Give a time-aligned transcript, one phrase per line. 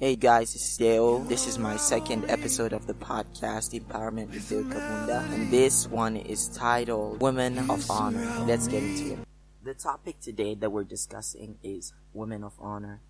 [0.00, 1.24] Hey guys, it's Deo.
[1.24, 5.28] This is my second episode of the podcast, Empowerment with Deo Kabunda.
[5.34, 8.24] And this one is titled Women of Honor.
[8.46, 9.18] Let's get into it.
[9.64, 13.00] The topic today that we're discussing is Women of Honor.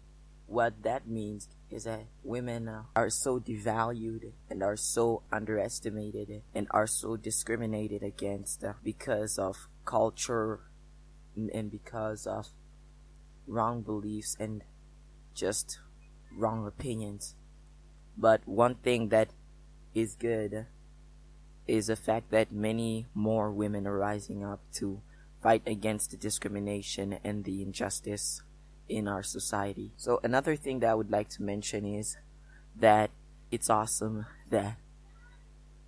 [0.46, 6.86] What that means is that women are so devalued and are so underestimated and are
[6.86, 10.60] so discriminated against because of culture
[11.36, 12.48] and because of
[13.46, 14.64] wrong beliefs and
[15.34, 15.80] just
[16.36, 17.34] wrong opinions.
[18.16, 19.28] But one thing that
[19.94, 20.66] is good
[21.66, 25.00] is the fact that many more women are rising up to
[25.42, 28.42] fight against the discrimination and the injustice
[28.88, 29.92] in our society.
[29.96, 32.16] So another thing that I would like to mention is
[32.76, 33.10] that
[33.50, 34.76] it's awesome that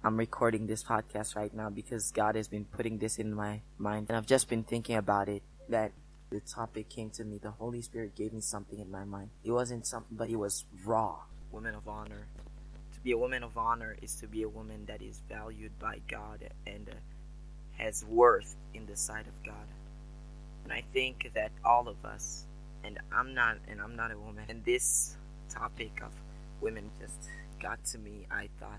[0.04, 4.06] I'm recording this podcast right now because God has been putting this in my mind
[4.09, 5.92] and I've just been thinking about it that
[6.30, 9.30] the topic came to me, the Holy Spirit gave me something in my mind.
[9.44, 11.16] It wasn't something, but it was raw.
[11.50, 12.26] Woman of honor.
[12.94, 16.00] To be a woman of honor is to be a woman that is valued by
[16.09, 16.92] God and uh,
[17.82, 19.66] has worth in the sight of God.
[20.64, 22.46] And I think that all of us,
[22.84, 25.16] and I'm not, and I'm not a woman, and this
[25.48, 26.12] topic of
[26.60, 27.28] women just
[27.60, 28.26] got to me.
[28.30, 28.78] I thought,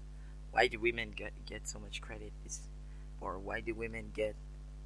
[0.51, 2.31] why do women get get so much credit?
[3.19, 4.35] Or why do women get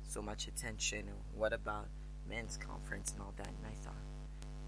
[0.08, 1.06] so much attention?
[1.34, 1.88] What about
[2.28, 3.94] men's conference and all that, and I thought,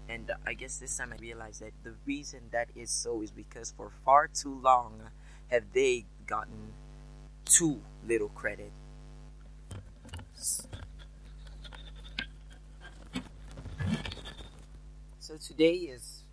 [0.08, 3.72] and I guess this time I realized that the reason that is so is because
[3.76, 5.10] for far too long
[5.48, 6.72] have they gotten
[7.44, 8.72] too little credit.
[15.18, 16.24] So today is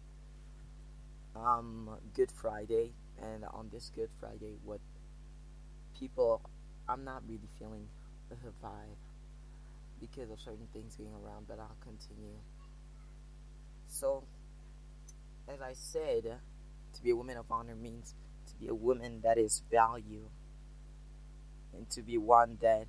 [1.35, 4.79] um Good Friday, and on this Good Friday, what
[5.99, 6.41] people
[6.87, 7.87] I'm not really feeling
[8.29, 8.99] the vibe
[9.99, 12.37] because of certain things going around, but I'll continue.
[13.87, 14.23] So,
[15.47, 16.39] as I said,
[16.93, 18.13] to be a woman of honor means
[18.47, 20.29] to be a woman that is value
[21.75, 22.87] and to be one that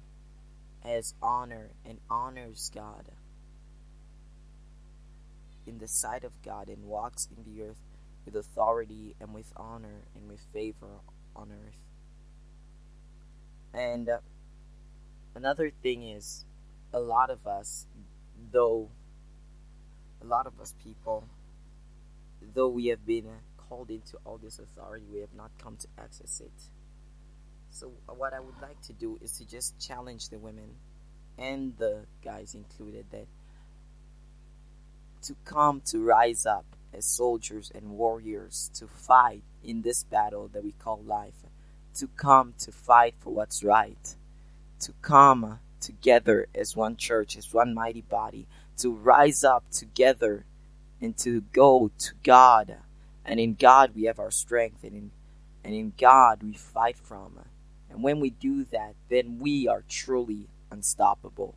[0.80, 3.04] has honor and honors God
[5.66, 7.80] in the sight of God and walks in the earth
[8.24, 11.00] with authority and with honor and with favor
[11.34, 11.78] on earth.
[13.74, 14.18] And uh,
[15.34, 16.44] another thing is
[16.96, 17.86] a lot of us,
[18.52, 18.88] though,
[20.22, 21.24] a lot of us people,
[22.54, 23.26] though we have been
[23.68, 26.62] called into all this authority, we have not come to access it.
[27.70, 30.70] So, what I would like to do is to just challenge the women
[31.36, 33.26] and the guys included that
[35.24, 36.64] to come to rise up
[36.94, 41.44] as soldiers and warriors to fight in this battle that we call life,
[41.96, 44.16] to come to fight for what's right,
[44.80, 48.48] to come together as one church, as one mighty body,
[48.78, 50.44] to rise up together
[51.00, 52.76] and to go to God.
[53.24, 55.10] And in God we have our strength, and in,
[55.64, 57.38] and in God we fight from.
[57.88, 61.54] And when we do that, then we are truly unstoppable.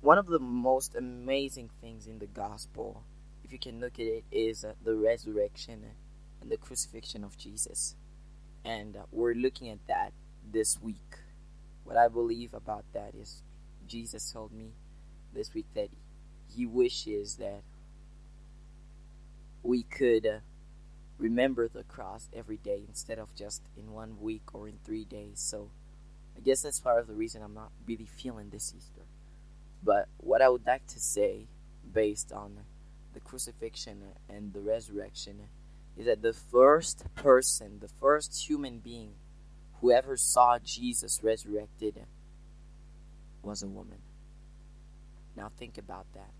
[0.00, 3.04] One of the most amazing things in the gospel,
[3.42, 5.84] if you can look at it, is the resurrection
[6.40, 7.96] and the crucifixion of Jesus
[8.64, 10.12] and we're looking at that
[10.50, 11.18] this week.
[11.84, 13.42] What I believe about that is
[13.86, 14.72] Jesus told me
[15.34, 15.88] this week that
[16.54, 17.62] he wishes that
[19.62, 20.38] we could uh,
[21.18, 25.40] remember the cross every day instead of just in one week or in three days.
[25.40, 25.70] So
[26.36, 29.02] I guess that's part of the reason I'm not really feeling this Easter.
[29.82, 31.46] But what I would like to say,
[31.92, 32.58] based on
[33.12, 35.48] the crucifixion and the resurrection,
[35.96, 39.14] is that the first person, the first human being
[39.80, 42.04] who ever saw Jesus resurrected
[43.42, 43.98] was a woman.
[45.36, 46.30] Now think about that.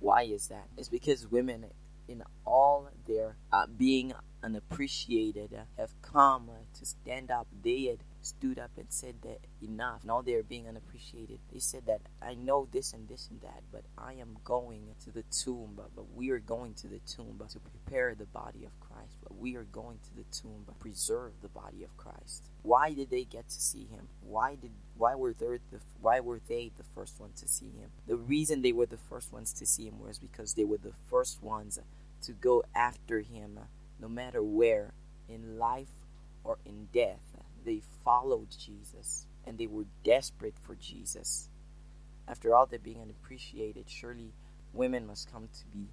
[0.00, 0.68] Why is that?
[0.76, 1.66] It's because women,
[2.08, 4.12] in all their uh, being
[4.42, 7.46] unappreciated, have come to stand up.
[7.62, 10.04] They had stood up and said that enough.
[10.04, 11.38] Now they're being unappreciated.
[11.52, 15.10] They said that I know this and this and that, but I am going to
[15.10, 15.74] the tomb.
[15.76, 19.16] But, we are going to the tomb to prepare the body of Christ.
[19.22, 22.50] But we are going to the tomb to preserve the body of Christ.
[22.62, 24.08] Why did they get to see him?
[24.20, 27.90] Why did why were they the why were they the first one to see him?
[28.06, 30.94] The reason they were the first ones to see him was because they were the
[31.10, 31.78] first ones
[32.22, 33.66] to go after him uh,
[34.00, 34.94] no matter where
[35.28, 35.88] in life
[36.42, 37.33] or in death
[37.64, 41.48] they followed Jesus and they were desperate for Jesus.
[42.26, 43.84] After all, they're being unappreciated.
[43.88, 44.32] Surely
[44.72, 45.88] women must come to be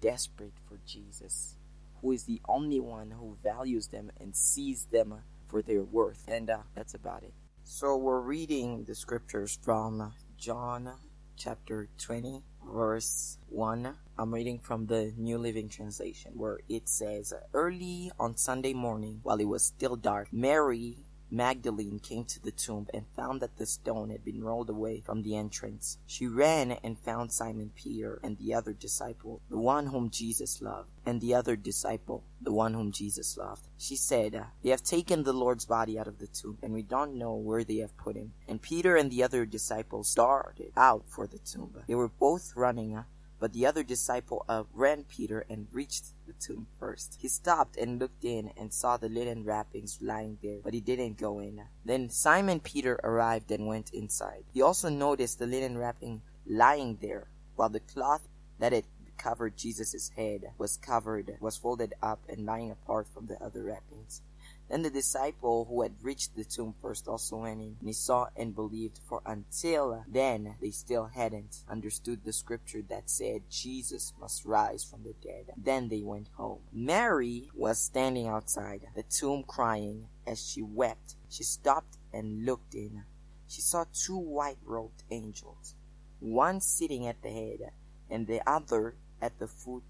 [0.00, 1.56] desperate for Jesus,
[2.00, 6.24] who is the only one who values them and sees them for their worth.
[6.28, 7.34] And uh, that's about it.
[7.64, 10.92] So we're reading the scriptures from John
[11.36, 12.42] chapter 20
[12.72, 13.94] verse 1.
[14.18, 19.40] I'm reading from the New Living Translation where it says, Early on Sunday morning, while
[19.40, 20.98] it was still dark, Mary
[21.34, 25.22] Magdalene came to the tomb and found that the stone had been rolled away from
[25.22, 25.98] the entrance.
[26.06, 30.90] She ran and found Simon Peter and the other disciple, the one whom Jesus loved,
[31.04, 33.66] and the other disciple, the one whom Jesus loved.
[33.76, 36.82] She said, uh, They have taken the Lord's body out of the tomb, and we
[36.82, 38.32] don't know where they have put him.
[38.46, 41.74] And Peter and the other disciple started out for the tomb.
[41.88, 43.02] They were both running uh,
[43.44, 47.18] but the other disciple uh, outran Peter and reached the tomb first.
[47.20, 51.18] He stopped and looked in and saw the linen wrappings lying there, but he didn't
[51.18, 51.60] go in.
[51.84, 54.44] Then Simon Peter arrived and went inside.
[54.54, 58.26] He also noticed the linen wrapping lying there, while the cloth
[58.60, 58.84] that had
[59.18, 64.22] covered Jesus' head was covered, was folded up and lying apart from the other wrappings.
[64.68, 68.28] Then the disciple who had reached the tomb first also went in, and he saw
[68.36, 74.44] and believed, for until then they still hadn't understood the scripture that said Jesus must
[74.44, 75.52] rise from the dead.
[75.56, 76.60] Then they went home.
[76.72, 81.16] Mary was standing outside the tomb crying as she wept.
[81.28, 83.04] She stopped and looked in.
[83.46, 85.74] She saw two white robed angels,
[86.20, 87.72] one sitting at the head
[88.10, 89.82] and the other at the foot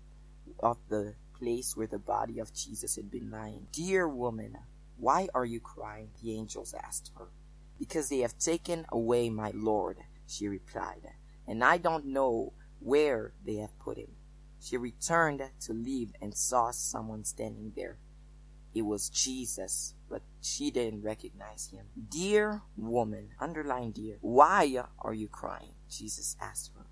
[0.60, 3.66] of the place where the body of Jesus had been lying.
[3.72, 4.56] Dear woman,
[4.96, 6.10] why are you crying?
[6.22, 7.28] The angels asked her.
[7.78, 11.02] Because they have taken away my Lord, she replied,
[11.46, 14.12] and I don't know where they have put him.
[14.60, 17.98] She returned to leave and saw someone standing there.
[18.74, 21.86] It was Jesus, but she didn't recognize him.
[22.08, 25.74] Dear woman, underline dear, why are you crying?
[25.88, 26.86] Jesus asked her.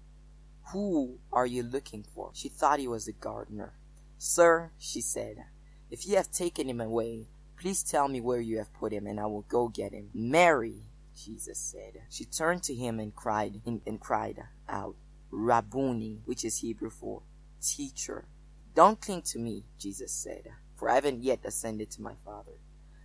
[0.72, 2.30] Who are you looking for?
[2.34, 3.74] She thought he was the gardener.
[4.24, 5.46] Sir, she said,
[5.90, 7.26] if you have taken him away,
[7.58, 10.10] please tell me where you have put him, and I will go get him.
[10.14, 10.84] Mary,
[11.16, 12.02] Jesus said.
[12.08, 14.94] She turned to him and cried and, and cried out,
[15.32, 17.22] Rabboni, which is Hebrew for
[17.60, 18.28] teacher.
[18.76, 20.46] Don't cling to me, Jesus said,
[20.76, 22.60] for I haven't yet ascended to my Father.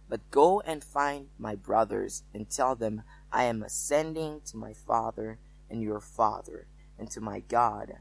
[0.07, 5.39] But go and find my brothers and tell them I am ascending to my Father
[5.67, 6.67] and your Father,
[6.99, 7.93] and to my God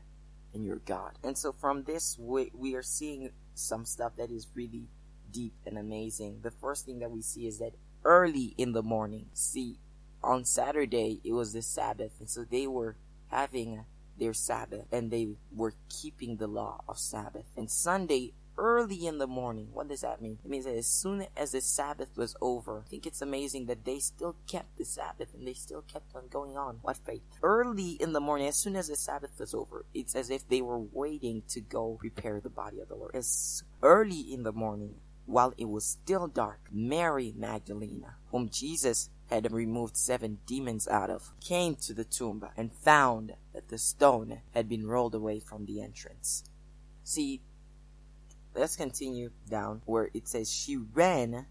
[0.56, 1.12] and your God.
[1.22, 4.88] And so from this, we, we are seeing some stuff that is really
[5.30, 6.40] deep and amazing.
[6.42, 7.74] The first thing that we see is that
[8.04, 9.78] early in the morning, see,
[10.22, 12.12] on Saturday, it was the Sabbath.
[12.18, 12.96] And so they were
[13.28, 13.84] having
[14.18, 17.44] their Sabbath and they were keeping the law of Sabbath.
[17.56, 19.68] And Sunday, early in the morning.
[19.72, 20.38] What does that mean?
[20.44, 23.84] It means that as soon as the Sabbath was over, I think it's amazing that
[23.84, 26.78] they still kept the Sabbath and they still kept on going on.
[26.82, 27.22] What faith?
[27.42, 30.62] Early in the morning, as soon as the Sabbath was over, it's as if they
[30.62, 33.14] were waiting to go prepare the body of the Lord.
[33.14, 39.50] As early in the morning, while it was still dark, Mary Magdalena, whom Jesus had
[39.50, 44.68] removed seven demons out of, came to the tomb and found that the stone had
[44.68, 46.44] been rolled away from the entrance.
[47.02, 47.42] See,
[48.56, 51.46] Let's continue down where it says she ran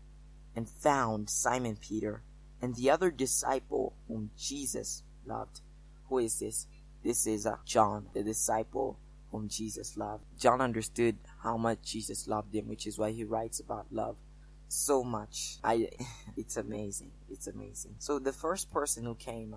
[0.55, 2.23] and found Simon Peter
[2.61, 5.61] and the other disciple whom Jesus loved.
[6.09, 6.65] Who is this?
[7.03, 8.97] This is uh, John, the disciple
[9.31, 10.23] whom Jesus loved.
[10.39, 14.15] John understood how much Jesus loved him, which is why he writes about love
[14.67, 15.57] so much.
[15.63, 15.89] I,
[16.37, 17.11] it's amazing.
[17.29, 17.97] It's amazing.
[17.99, 19.55] So the first person who came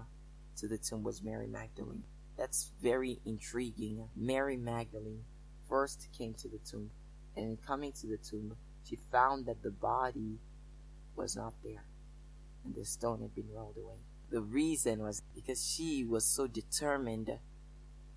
[0.58, 2.04] to the tomb was Mary Magdalene.
[2.36, 4.10] That's very intriguing.
[4.14, 5.24] Mary Magdalene
[5.66, 6.90] first came to the tomb
[7.36, 10.38] and in coming to the tomb, she found that the body
[11.16, 11.84] was not there,
[12.64, 13.96] and the stone had been rolled away.
[14.30, 17.38] The reason was because she was so determined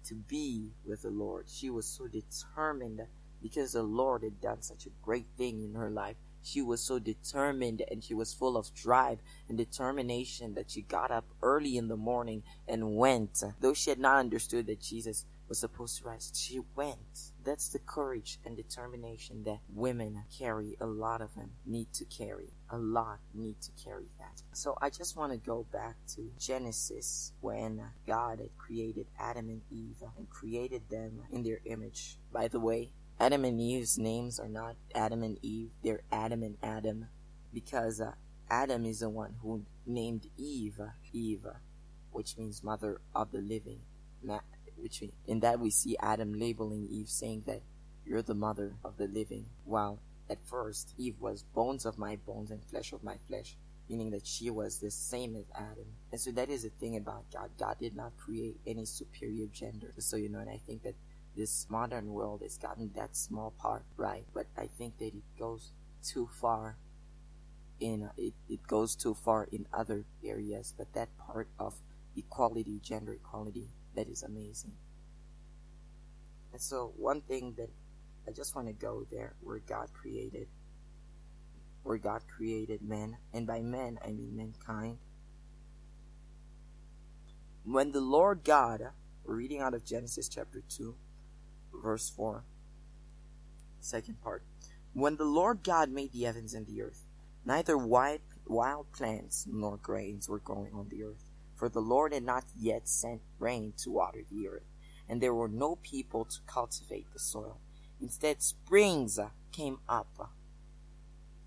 [0.06, 1.46] to be with the Lord.
[1.48, 3.02] She was so determined
[3.42, 6.16] because the Lord had done such a great thing in her life.
[6.44, 11.12] She was so determined and she was full of drive and determination that she got
[11.12, 13.44] up early in the morning and went.
[13.60, 17.34] Though she had not understood that Jesus was supposed to rise, she went.
[17.44, 20.78] That's the courage and determination that women carry.
[20.80, 22.54] A lot of them need to carry.
[22.70, 24.42] A lot need to carry that.
[24.54, 29.62] So I just want to go back to Genesis when God had created Adam and
[29.70, 32.18] Eve and created them in their image.
[32.32, 36.56] By the way, Adam and Eve's names are not Adam and Eve, they're Adam and
[36.64, 37.08] Adam
[37.54, 38.14] because uh,
[38.50, 40.80] Adam is the one who named Eve
[41.12, 41.48] Eve,
[42.12, 43.82] which means mother of the living
[44.78, 47.62] which in that we see Adam labeling Eve saying that
[48.06, 50.00] you're the mother of the living, while
[50.30, 53.58] at first Eve was bones of my bones and flesh of my flesh,
[53.90, 55.86] meaning that she was the same as Adam.
[56.12, 57.50] And so that is the thing about God.
[57.60, 59.94] God did not create any superior gender.
[60.00, 60.96] So you know, and I think that
[61.36, 65.72] this modern world has gotten that small part right, but I think that it goes
[66.04, 66.78] too far
[67.80, 71.76] in it, it goes too far in other areas, but that part of
[72.16, 74.74] equality, gender equality, that is amazing.
[76.52, 77.70] And so, one thing that
[78.28, 80.48] I just want to go there where God created,
[81.84, 84.98] where God created men, and by men I mean mankind.
[87.64, 88.82] When the Lord God,
[89.24, 90.96] reading out of Genesis chapter 2,
[91.82, 92.44] verse 4,
[93.80, 94.44] second part.
[94.94, 97.06] When the Lord God made the heavens and the earth,
[97.46, 101.31] neither wild, wild plants nor grains were growing on the earth,
[101.62, 104.66] for the Lord had not yet sent rain to water the earth,
[105.08, 107.60] and there were no people to cultivate the soil.
[108.02, 109.20] Instead, springs
[109.52, 110.32] came up,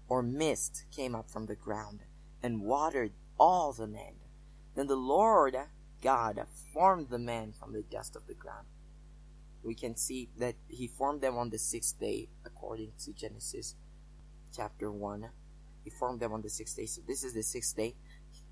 [0.09, 2.05] or mist came up from the ground,
[2.45, 4.19] and watered all the land.
[4.77, 5.57] Then the Lord
[6.01, 8.69] God formed the man from the dust of the ground.
[9.65, 13.75] We can see that he formed them on the sixth day, according to Genesis
[14.55, 15.29] chapter 1.
[15.83, 16.87] He formed them on the sixth day.
[16.87, 17.97] So this is the sixth day.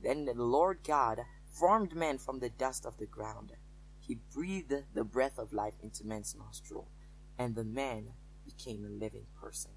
[0.02, 1.20] Then the Lord God
[1.52, 3.52] formed man from the dust of the ground.
[4.00, 6.88] He breathed the breath of life into man's nostril,
[7.38, 9.70] and the man became a living person.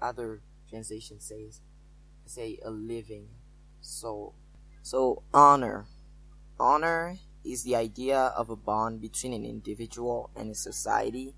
[0.00, 1.60] Other translation says
[2.26, 3.28] say a living
[3.80, 4.34] soul.
[4.82, 5.86] So honor.
[6.58, 11.34] Honor is the idea of a bond between an individual and a society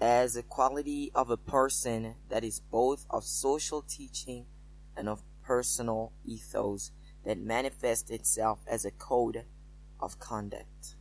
[0.00, 4.46] as a quality of a person that is both of social teaching
[4.96, 6.90] and of personal ethos
[7.30, 9.44] that manifests itself as a code
[10.00, 10.96] of conduct.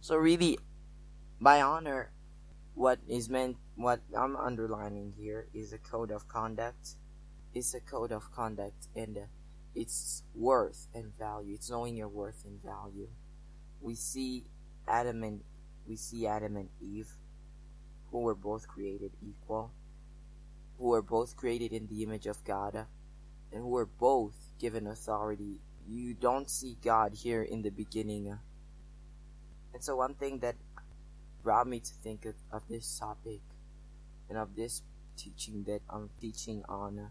[0.00, 0.56] So really,
[1.40, 2.12] by honor,
[2.74, 6.90] what is meant, what I'm underlining here is a code of conduct.
[7.52, 9.18] It's a code of conduct and
[9.74, 11.54] its worth and value.
[11.54, 13.08] It's knowing your worth and value.
[13.80, 14.44] We see
[14.86, 15.40] Adam and
[15.88, 17.10] we see Adam and Eve,
[18.12, 19.72] who were both created equal,
[20.78, 22.86] who were both created in the image of God,
[23.52, 25.56] and who were both given authority.
[25.88, 28.38] You don't see God here in the beginning.
[29.72, 30.56] And so one thing that
[31.42, 33.40] brought me to think of, of this topic
[34.28, 34.82] and of this
[35.16, 37.10] teaching that I'm teaching on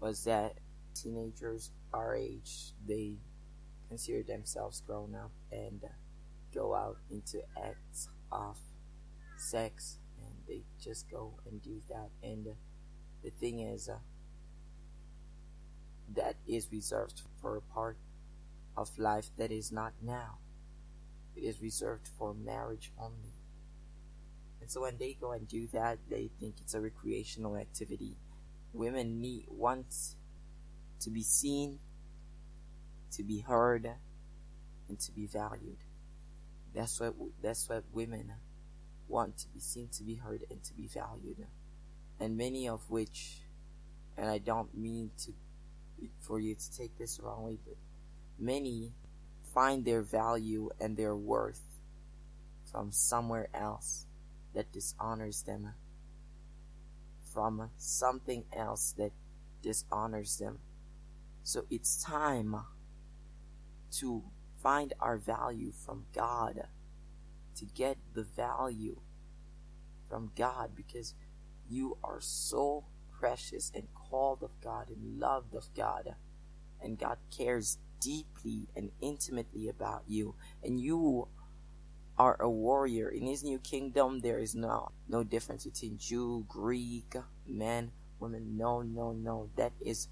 [0.00, 0.54] was that
[0.94, 3.14] teenagers our age, they
[3.88, 5.82] consider themselves grown up and
[6.54, 8.58] go out into acts of
[9.36, 12.10] sex and they just go and do that.
[12.22, 12.46] And
[13.24, 13.98] the thing is, uh,
[16.14, 17.96] that is reserved for a part
[18.76, 20.38] of life that is not now.
[21.36, 23.34] It is reserved for marriage only.
[24.60, 28.16] And so when they go and do that, they think it's a recreational activity.
[28.72, 29.94] Women need want
[31.00, 31.78] to be seen,
[33.12, 33.88] to be heard,
[34.88, 35.78] and to be valued.
[36.74, 38.32] That's what that's what women
[39.08, 41.46] want to be seen, to be heard, and to be valued.
[42.20, 43.40] And many of which,
[44.16, 45.32] and I don't mean to
[46.20, 47.76] for you to take this wrongly, but
[48.38, 48.92] many
[49.54, 51.62] find their value and their worth
[52.70, 54.06] from somewhere else
[54.54, 55.72] that dishonors them,
[57.32, 59.12] from something else that
[59.62, 60.58] dishonors them.
[61.42, 62.56] So it's time
[63.98, 64.22] to
[64.62, 66.68] find our value from God,
[67.56, 69.00] to get the value
[70.08, 71.14] from God because
[71.68, 72.84] you are so
[73.18, 76.14] precious and called of God and loved of God.
[76.80, 80.34] And God cares deeply and intimately about you.
[80.62, 81.28] And you
[82.18, 83.08] are a warrior.
[83.08, 87.14] In his new kingdom, there is no, no difference between Jew, Greek,
[87.46, 88.56] man, woman.
[88.56, 89.48] No, no, no.
[89.56, 90.08] That is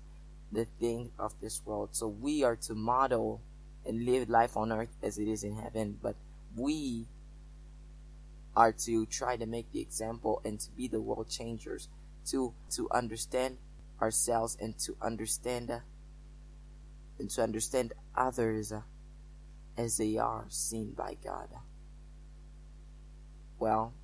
[0.53, 1.91] the thing of this world.
[1.93, 3.41] So we are to model
[3.85, 5.99] and live life on earth as it is in heaven.
[6.01, 6.17] But
[6.57, 7.07] we
[8.57, 11.89] are to try to make the example and to be the world changers
[12.27, 13.59] to to understand
[14.01, 15.81] ourselves and to understand uh,
[17.19, 18.83] and to understand others uh,
[19.77, 21.49] as they are seen by God.
[23.59, 23.95] Well,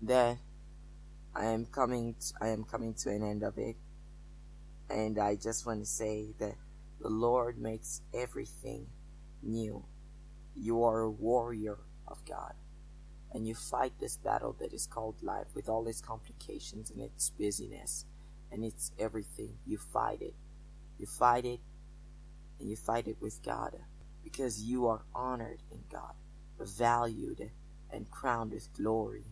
[0.00, 0.38] then
[1.34, 2.14] I am coming.
[2.14, 3.76] To, I am coming to an end of it,
[4.88, 6.54] and I just want to say that
[7.00, 8.86] the Lord makes everything
[9.42, 9.84] new.
[10.54, 12.54] You are a warrior of God
[13.32, 17.30] and you fight this battle that is called life with all its complications and its
[17.30, 18.06] busyness
[18.52, 19.58] and its everything.
[19.66, 20.34] You fight it.
[20.98, 21.60] You fight it
[22.58, 23.76] and you fight it with God
[24.24, 26.14] because you are honored in God,
[26.60, 27.50] valued
[27.92, 29.26] and crowned with glory.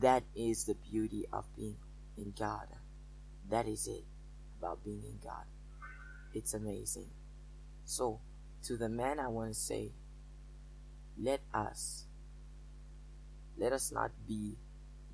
[0.00, 1.76] That is the beauty of being
[2.16, 2.66] in God.
[3.50, 4.04] That is it
[4.58, 5.44] about being in God.
[6.34, 7.10] It's amazing.
[7.84, 8.20] So,
[8.64, 9.92] to the man, I want to say,
[11.18, 12.06] let us
[13.58, 14.56] let us not be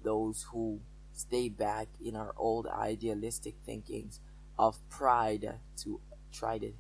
[0.03, 0.81] those who
[1.13, 4.21] stay back in our old idealistic thinkings
[4.59, 6.01] of pride to
[6.33, 6.73] try to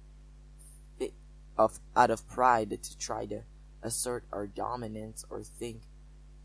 [1.59, 3.43] of out of pride to try to
[3.83, 5.83] assert our dominance or think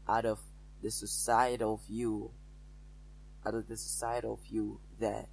[0.07, 0.39] out of
[0.81, 2.31] the societal view,
[3.45, 5.27] out of the societal view that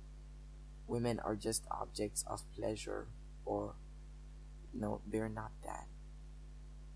[0.87, 3.07] women are just objects of pleasure
[3.45, 3.75] or
[4.73, 5.87] no, they're not that.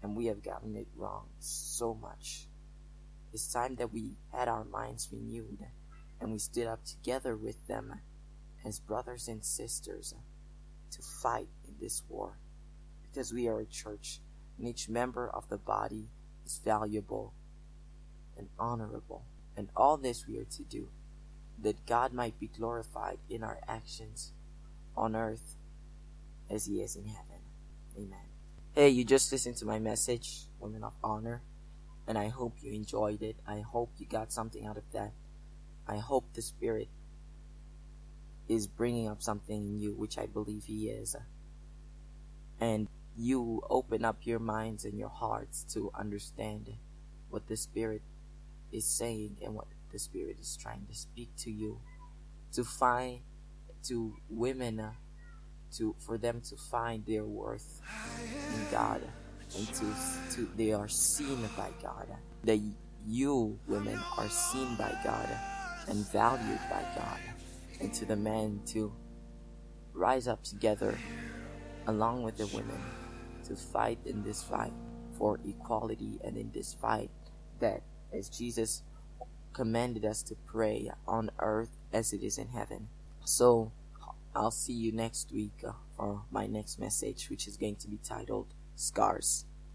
[0.02, 2.46] And we have gotten it wrong so much.
[3.32, 5.58] It's time that we had our minds renewed
[6.20, 8.00] and we stood up together with them
[8.64, 10.14] as brothers and sisters
[10.90, 12.38] to fight in this war
[13.02, 14.20] because we are a church
[14.58, 16.08] and each member of the body
[16.44, 17.32] is valuable
[18.36, 19.24] and honorable.
[19.56, 20.88] And all this we are to do
[21.62, 24.32] that God might be glorified in our actions
[24.96, 25.56] on earth
[26.50, 27.40] as He is in heaven.
[27.96, 28.18] Amen.
[28.74, 31.42] Hey, you just listened to my message, Women of Honor,
[32.08, 33.36] and I hope you enjoyed it.
[33.46, 35.12] I hope you got something out of that.
[35.86, 36.88] I hope the Spirit
[38.48, 41.14] is bringing up something in you, which I believe He is.
[42.58, 46.72] And you open up your minds and your hearts to understand
[47.28, 48.00] what the Spirit
[48.72, 51.78] is saying and what the Spirit is trying to speak to you.
[52.54, 53.20] To find,
[53.84, 54.82] to women,
[55.76, 57.82] to for them to find their worth
[58.54, 59.02] in God
[59.56, 59.94] and to,
[60.34, 62.06] to they are seen by God.
[62.44, 62.60] That
[63.06, 65.28] you women are seen by God
[65.88, 67.18] and valued by God.
[67.80, 68.92] And to the men to
[69.94, 70.96] rise up together
[71.86, 72.80] along with the women
[73.44, 74.72] to fight in this fight
[75.16, 77.10] for equality and in this fight
[77.60, 78.82] that as Jesus
[79.52, 82.88] commanded us to pray on earth as it is in heaven.
[83.24, 83.72] So
[84.34, 87.98] I'll see you next week uh, for my next message, which is going to be
[87.98, 89.44] titled Scars.